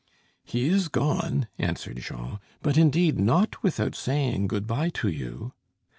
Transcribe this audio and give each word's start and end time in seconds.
"He 0.43 0.67
is 0.67 0.87
gone," 0.87 1.47
answered 1.59 1.97
Jean, 1.97 2.39
"but 2.63 2.75
indeed 2.75 3.19
not 3.19 3.61
without 3.61 3.93
saying 3.93 4.47
good 4.47 4.65
bye 4.65 4.89
to 4.95 5.09
you." 5.09 5.53